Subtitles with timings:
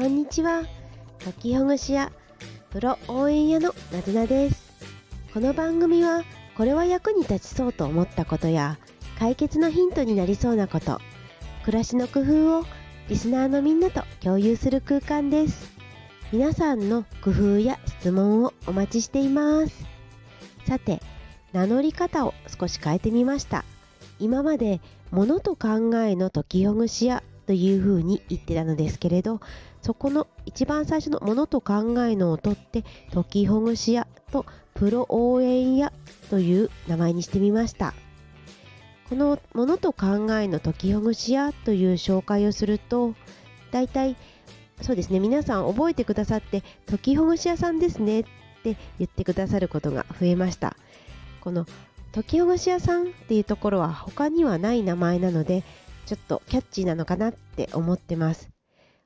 [0.00, 0.62] こんにちは。
[1.22, 2.10] 解きほぐし屋
[2.70, 4.72] プロ応援屋のなずなです。
[5.34, 6.24] この番組は
[6.56, 8.78] これは役に立ちそうと思ったことや
[9.18, 11.02] 解決のヒントになりそうなこと
[11.66, 12.64] 暮らしの工夫を
[13.10, 15.70] リスナーのみんなと共有する空間です。
[16.32, 19.84] 皆さんの工夫や質問をお待ちしています。
[20.66, 21.02] さて
[21.52, 23.66] 名乗り方を少し変えてみました。
[24.18, 24.80] 今まで
[25.10, 29.40] 物と考えの解きほぐし屋というふうに言ってたのですけれど
[29.82, 35.92] そこの一番最初のものと考えのを取って解きほぐし屋とプロ応援屋
[36.30, 37.92] という名前にしてみました。
[39.08, 43.16] このものと考えの解きほぐし屋という紹介をすると
[43.72, 44.14] だいたい
[44.80, 48.24] そうですね皆さん覚えてくださって解きほぐし屋さんですねっ
[48.62, 50.76] て言ってくださることが増えました。
[51.40, 51.66] この
[52.12, 55.64] 解きほぐし屋さんっていうところは他にはない名前なので
[56.10, 58.50] ちょっとキャッチーなのかなって思ってます。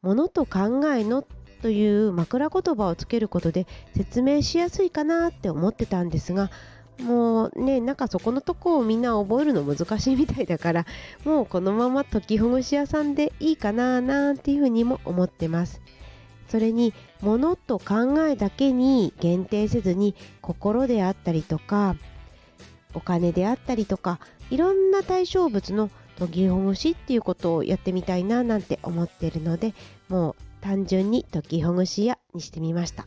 [0.00, 1.26] ものと考えの
[1.60, 6.50] という枕言葉をつけることで説明しやすいかなって思ってたんですが
[6.98, 10.86] もうねなんかそこのとこをみんな覚えるの難しいみたいだから
[11.26, 15.82] もうこのまま解きほぐし屋さんでいいかななんていうふうにも思ってます
[16.48, 21.96] それに物と考えだけに限定せずに心であったりとか
[22.94, 24.18] お金であったりとか
[24.50, 29.74] いろんな対象物の研ぎほぐしっていうことをやってみたいななんて思ってるので
[30.08, 33.06] もう単純に解きほぐし屋にしてみました。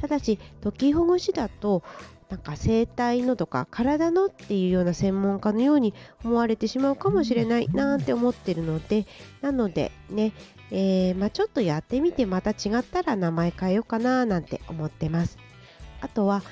[0.00, 1.82] ただし解きほぐしだと
[2.30, 9.06] なんか生体のとか体のっていうような専門家のように思われてしまうかもしれないなって思ってるので
[9.40, 10.32] なのでね、
[10.70, 15.38] えー、まあ、ちょっとやってみてまた違ったら名前変えようかななんて思ってます。
[16.00, 16.42] あとは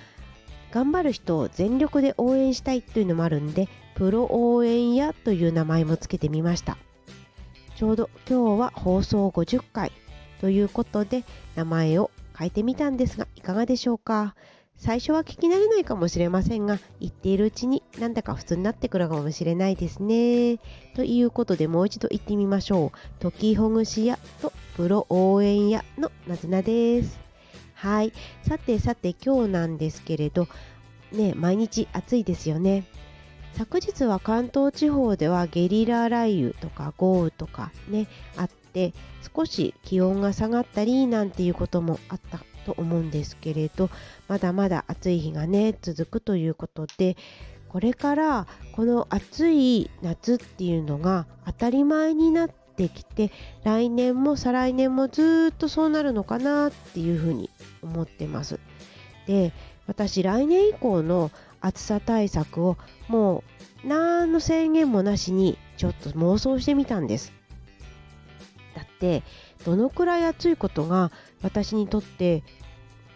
[0.73, 6.79] 頑張る人を全力で応援したいというのもあるんでプロ応援屋という名前もつけてみました。
[7.77, 9.93] ちょうど今日は放送50回
[10.41, 11.25] ということで
[11.55, 14.35] 名前を変えてみたんですがいかがでしょうか？
[14.77, 20.59] 最初は聞き慣れないかもしれませんが言っているうちになんだか普通になってくるかもしれないですね。
[20.95, 23.23] ということでもう一度言ってみましょう。
[23.23, 27.28] 解きほぐし屋とプロ応援屋のなずなです。
[27.79, 28.13] はい。
[28.43, 30.49] さてさて今日なんですけれど、
[31.13, 32.83] ね、毎日暑いですよね。
[33.55, 38.93] 昨日は関東地方ではゲリラ雷雨とか豪雨とかね、あって
[39.33, 43.91] 少し気温が下がったりなんていうこともあったと思うんですけれど、
[44.27, 47.17] まだまだ暑い日がね、続くということで、
[47.69, 53.31] これからこの暑い夏っていうのが当たり前になってきて
[53.63, 57.48] 来年も再来年もずっとそうなるのかなっていうふうに
[57.83, 58.61] 思ってます。
[59.27, 59.53] で
[59.87, 61.31] 私来年以降の
[61.61, 62.77] 暑さ対策を
[63.09, 63.43] も
[63.85, 67.33] う何の制限もなしにちょっと妄想してみたんです。
[68.75, 69.23] だって
[69.65, 71.11] どのくらい暑いことが
[71.43, 72.43] 私にとって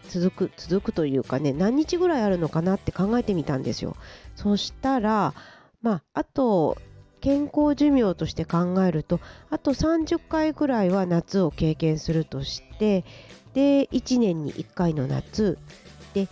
[0.09, 3.97] 続く続くというかね何日ぐらいあるのかなって考えてみたんですよ。
[4.37, 5.35] そしたら
[5.83, 6.79] まああと
[7.21, 13.05] 健康寿命として考えるとあと30回ぐらいは夏を経験するとして
[13.55, 15.59] で1年に1回の夏。
[16.15, 16.29] で、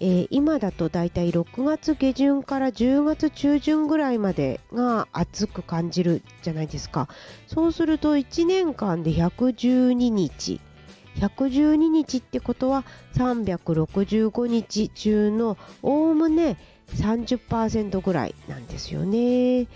[0.00, 7.08] えー、今だとだいたい6月下旬から10月中旬ぐらいまでが暑く感じるじゃないですか。
[7.46, 10.60] そうすると1年間で112日。
[11.16, 16.56] 112日ってことは365日中のおおむね
[16.94, 19.66] 30%ぐらいなんですよね。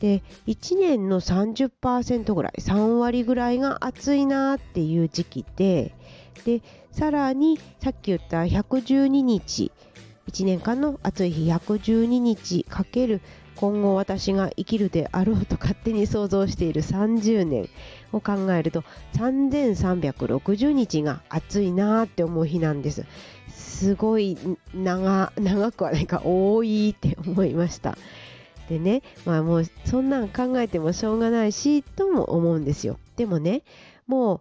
[0.00, 5.94] で1年の30%ぐらい3割ぐらいが暑いなっていう時期で
[6.44, 9.70] でさらにさっき言った112日
[10.30, 13.20] 1年間の暑い日112日かける
[13.56, 17.68] 今後私が生きるであろうと勝手に想像している30年
[18.12, 18.82] を考えると
[19.14, 23.04] 3360日が暑いなーって思う日なんです
[23.48, 24.38] すごい
[24.74, 27.96] 長長くはないか多いって思いました
[28.68, 32.98] でね、まあもうそんなん考えてもしょうがないし、とも思うんですよ。
[33.16, 33.62] でもね、
[34.06, 34.40] もう、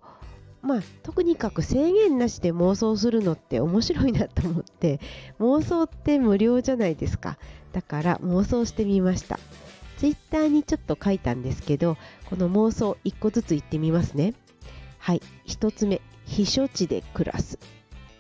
[0.61, 4.99] まあ、とにかく制限なしで妄想するのって面白いなと思って、
[5.39, 7.37] 妄想って無料じゃないですか。
[7.73, 9.39] だから妄想してみました。
[9.97, 11.97] ツイッターにちょっと書いたんですけど、
[12.29, 14.33] この妄想1個ずつ言ってみますね。
[14.97, 17.59] はい、1つ目、避暑地で暮らす。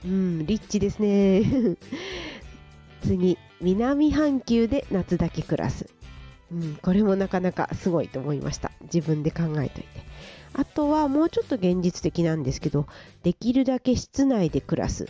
[0.03, 1.77] うん、リッチですね。
[3.03, 5.87] 次、南半球で夏だけ暮らす。
[6.51, 8.71] うん、これもなかなかすごいと思いました。
[8.83, 9.90] 自分で考えといて。
[10.53, 12.87] あとはもうちょっと現実的なんですけど、
[13.23, 15.07] できるだけ室内で暮らす。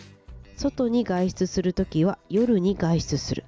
[0.56, 3.44] 外に外出するときは夜に外出する。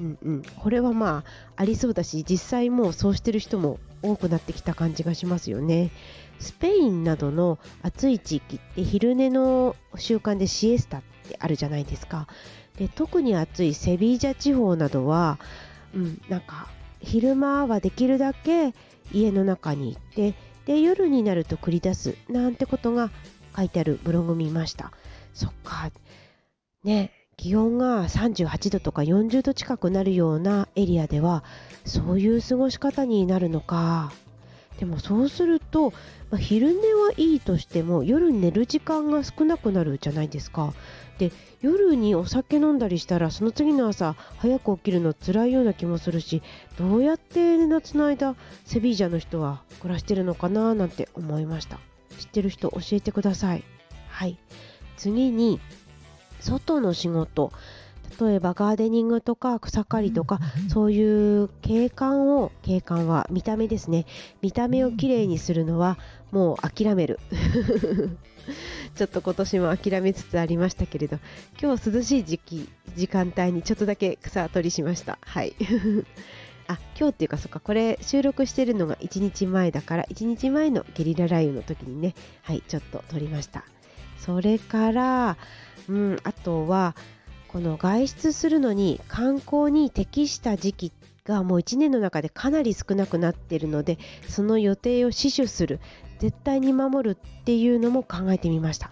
[0.00, 0.42] うんうん。
[0.42, 5.90] これはまあありそうだし、実際もうそうしてる人も多くなってきた感じがしますよね。
[6.38, 12.28] スペインなどの暑い地域って昼寝の習慣でシエスタってあるじゃないですか
[12.76, 15.38] で特に暑いセビージャ地方などは、
[15.94, 16.68] うん、なんか
[17.00, 18.72] 昼間はできるだけ
[19.12, 20.34] 家の中に行って
[20.68, 23.10] で夜になると繰り出すなんてことが
[23.56, 24.92] 書いてあるブログ見ました。
[25.32, 25.90] そっか。
[26.84, 31.42] ね気温が38度とか40度近くなるようなエリアでは
[31.86, 34.12] そういう過ごし方になるのか。
[34.78, 35.90] でもそうすると、
[36.30, 40.72] まあ、昼寝はいいとしても夜寝る時間が少なくなるじゃないですか。
[41.18, 46.42] で夜にお酒飲んだりしたらその次の朝早く起きるの辛いような気もするし
[46.78, 51.80] どうやって夏の間セビージャの人は暮らしてるのかななんて思いました。
[52.18, 53.64] 知ってる人教えてください。
[54.08, 54.38] はい。
[54.96, 55.60] 次に
[56.40, 57.52] 外の仕事。
[58.20, 64.06] 例えばガーデニングとか草刈りとかそういう景観を景観は見た目ですね。
[64.42, 65.98] 見た目をきれいにするのは
[66.32, 67.20] もう諦める。
[68.96, 71.18] ちょっと今年も諦めつつありましたけれど。
[71.60, 75.18] 今日涼しい時期時間帯にちょっとだけ草取りしました。
[75.22, 75.54] はい。
[76.66, 77.60] あ今日っていうかそっか。
[77.60, 83.64] これ収録してるのが1日前だから1日前のゲリラ雷雨の時にねはいちょっと撮りました。
[84.18, 85.36] それから
[85.88, 86.96] うんあとは
[87.48, 90.92] この外出するのに観光に適した時期
[91.24, 93.98] がもう1年の中でかなり少なくなっているので
[94.28, 95.80] その予定を死守する
[96.18, 98.90] 絶対に守るっていうのも考えてみました。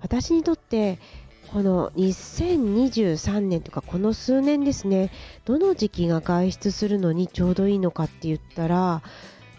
[0.00, 0.98] 私にとって
[1.52, 5.10] この2023年とかこの数年ですね
[5.44, 9.02] どの時期が外出するのにちょうどいいのかって言ったら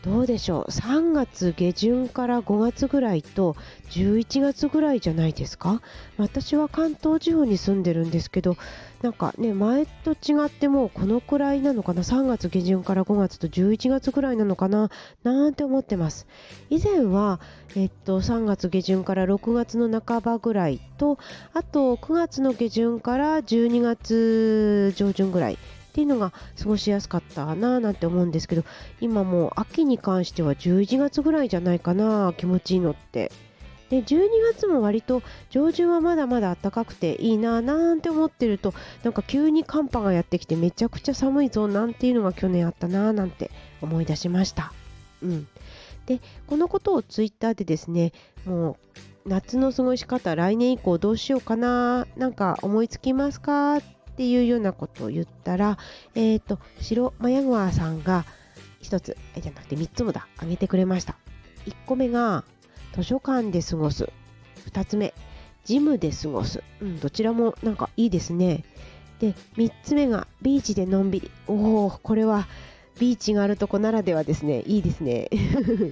[0.01, 3.57] どうでしょう？3月下旬から5月ぐらいと
[3.89, 5.81] 11月ぐらいじゃないですか？
[6.17, 8.55] 私は関東地方に住んでるんですけど
[9.01, 14.89] なんかね前と違ってもうこのくらいなのかな？3月下旬から5月と11月ぐらいなのかな？
[15.23, 16.27] なんて思ってます。
[16.69, 17.41] 以前は
[17.75, 21.19] えっと3月下旬から6月の半ばぐらいと
[21.53, 25.57] あと9月の下旬から12月上旬ぐらい
[25.99, 28.63] っていうのが過ごしやすかったななんて思うんですけど
[29.01, 33.33] 今もう秋に関しては11月ぐらいじゃないかな気持ちいいのって。
[33.89, 43.49] で12月も割と上旬はまだまだ暖かくていいななんて思ってるとなんか急に寒波がやってきてめちゃくちゃ寒いぞなんていうのが去年あったななんて
[43.81, 44.71] 思い出しました。
[45.23, 45.47] うん。
[46.05, 48.13] でこのことをツイッターでですね
[48.45, 48.77] も
[49.25, 53.79] う夏の過ごし方来年以降どうしようかななんか思いつきますか？
[54.19, 55.77] っていうようなことを言ったら、
[56.13, 58.25] えっ、ー、と、白マヤグワさんが
[58.81, 61.15] 1つ、じゃなくて3つもだ、あげてくれました。
[61.65, 62.43] 1個目が、
[62.93, 64.09] 図書館で過ごす。
[64.73, 65.13] 2つ目、
[65.63, 66.61] ジムで過ごす。
[66.81, 68.65] うん、どちらもなんかいいですね。
[69.21, 71.31] で、3つ目が、ビーチでのんびり。
[71.47, 72.45] おお、これは、
[72.99, 74.63] ビーチがあるとこならではですね。
[74.63, 75.29] いいですね。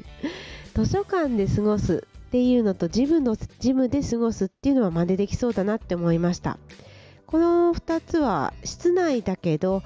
[0.76, 6.60] 図書館で過ごすっていうのとジムのジムで過ごすっていうのは真似できそうだなって思いました。
[7.28, 9.84] この2つは室内だけど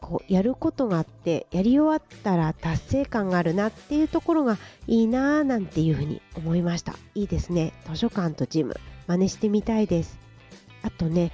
[0.00, 6.94] こうやることがあってやり終わったら達成感があるなっていうところがいいなぁなんていうふうに思いました。
[7.14, 7.72] いいですね。
[7.86, 8.76] 図書館とジム。
[9.06, 10.18] 真似してみたいです。
[10.82, 11.32] あとね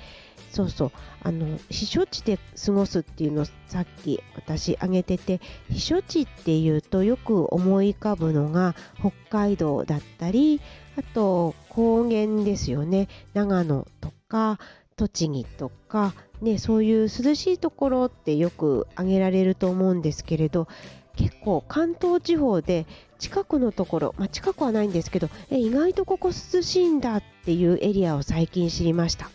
[0.51, 0.93] そうそう。
[1.23, 5.41] あの避暑地で過ごすっていうのさっき私挙げてて
[5.71, 10.61] 避暑地っていうとよく思い浮かぶのが北海道だったり
[10.97, 13.09] あと高原ですよね。
[13.33, 14.59] 長野とか
[14.97, 20.69] 栃木とか、ね、そういう涼しいところってよく挙げられると思うんですけれど
[21.17, 22.87] 結構関東地方で
[23.19, 29.31] 近くのところ、まあ、近くはないんですけどえ意外とここ涼しいんだっていうエリアを最近知りました。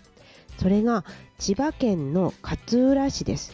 [0.57, 1.05] それが
[1.37, 3.53] 千葉県の勝浦市です。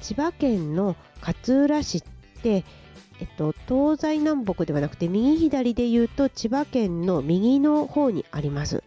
[0.00, 2.02] 千葉県の勝浦市っ
[2.42, 2.64] て
[3.18, 8.84] えっと、東西南北ではなくて右左で言うと千葉県の右の方にあります。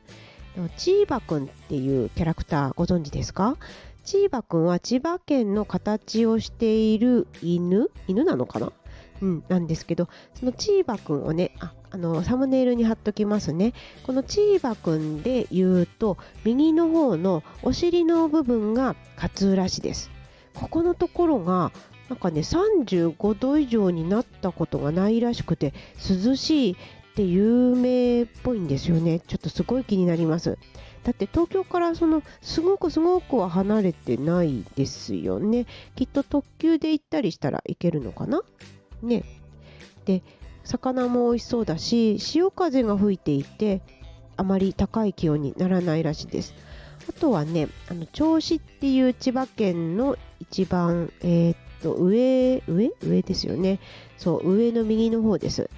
[0.78, 3.58] チーバくんっていうキャラクターご存知ですか？
[4.04, 7.90] チーバくんは千葉県の形をしている犬？
[8.08, 8.72] 犬なのかな？
[9.22, 13.74] うん、なんですけど、そのチーバくんをね、ああのサムネイルに貼っときますね。
[14.04, 20.10] このチーバくんで言うと、右の方のお尻の部分が勝浦市です。
[20.54, 21.72] ここのところが、
[22.10, 25.74] なんかね、35度以上になったことがないらしくて、
[26.26, 26.76] 涼しい
[27.20, 29.20] って有名っぽいんですよね。
[29.20, 30.58] ちょっとすごい気になります。
[31.04, 35.66] だって東京からそのすごくすごくは離れてないですよね。
[35.98, 38.42] きっと特急で行ったりしたらいけるのかな？
[39.02, 39.24] ね。
[40.06, 40.24] で
[40.64, 43.82] 魚も美味しそうだし潮風が吹いていて
[44.38, 46.54] あまり高い気温にならないらしいです。
[47.10, 52.92] あとはねあの銚子っていう千葉県の一番えー、っと上上？
[53.02, 53.80] 上ですよね。
[54.18, 55.70] そう上の右の方です。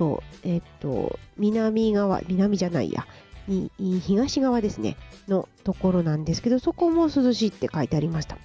[0.00, 3.06] そうえっ、と南側南じゃないや。
[3.48, 4.96] に東側ですね。
[5.28, 8.38] のところなんですけどそこも涼しいって書いてありました。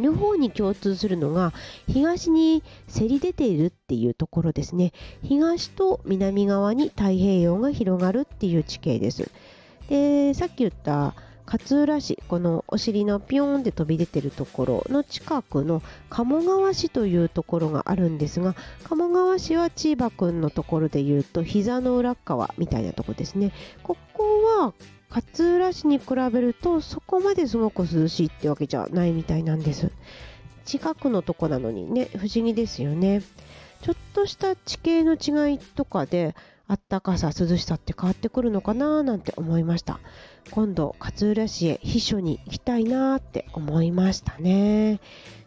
[0.00, 1.52] 両方に共通するのが
[1.86, 4.92] 東にせり出ているっていうところですね。
[5.22, 9.30] 東と南側に太平洋が広がるっていう地形です。
[9.88, 11.14] でさっき言った
[11.52, 18.54] 勝浦市このお尻のピヨーンって飛び出てるところの近くの鴨川市というところがあるんですが
[18.84, 23.52] 鴨川市は千葉くんのところで言うと膝の裏側みたいなとこですね。
[23.82, 24.24] ここ
[24.60, 24.72] は
[25.10, 29.90] 勝浦市に比べるとそこまですごく涼しいってわけじゃないみたいなんです。
[30.64, 33.20] 近くのとこなのにね不思議ですよね。
[33.82, 36.34] ちょっとした地形の違いとかで
[36.72, 40.00] あったかさ涼しさって変わってくるのかななんて思いました。
[40.52, 44.98] 今度勝浦市へ秘書に行きたいなって思いましたね。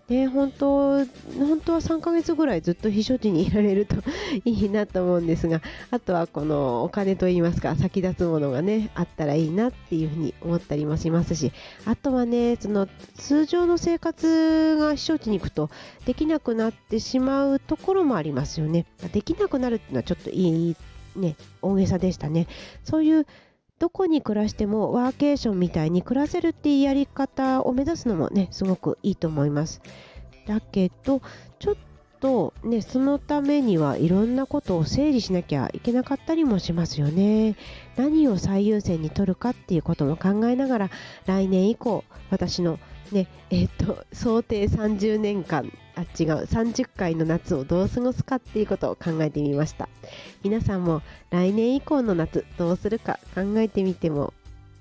[0.07, 1.03] ね、本当
[1.39, 3.95] 本当は3ヶ月ぐらいずっと避暑地にいられると
[4.45, 11.51] いいなと思うんですがあとはこのお金といいますか先立つものがねあったらいいなっていうふうに思ったりもしますし
[11.87, 15.71] あとはねその通常の生活が避暑地に行くと
[16.05, 18.85] できなくなってしまうところもありますよね。
[19.11, 20.75] できなくなるっていうのはちょっといい
[21.15, 22.47] ね大げさでしたね。
[22.83, 23.27] そういう
[23.77, 29.81] どこに暮らしてもワーケーションみたいに暮らせるっていうやり方を目指すのもねすごくいいと思います。
[30.47, 31.21] だけど
[31.59, 31.75] ちょっ
[32.21, 37.55] とねそのためにはいろんなことを整理しなきゃいけなかったりもしますよね。
[37.97, 40.89] 何を最優先に取るかっていうことも考えながら
[41.25, 42.79] 来年以降私の
[43.11, 49.87] ねえっ、と想定30年間あ違う30回の夏をどう過ごすかっていうことを考えてみました。
[50.43, 54.33] 皆さんも来年以降の夏どうするか考えてみても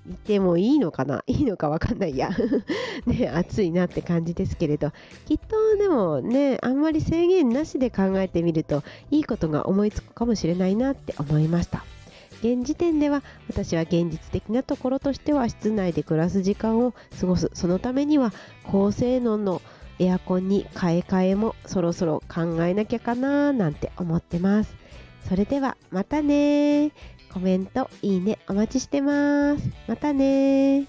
[0.09, 1.23] いてもいいのかな？
[1.27, 2.29] いいのかわかんないや。
[3.07, 4.91] ね暑いなって感じですけれど。
[5.25, 11.85] きっとでもねあんまり制限なしで考えてみるといいことが思いつくかもしれないなって思いました。
[12.39, 17.49] 現時点では私は現実的なところとしては室内で暮らす時間を過ごす。
[17.53, 19.61] そのためには高性能の
[19.99, 24.75] エアコンに買い替えもそろそろ考えなきゃかななんて思ってます。
[25.27, 26.91] それではまたね
[27.33, 29.69] コメントいいねお待ちしてます。
[29.87, 30.85] またね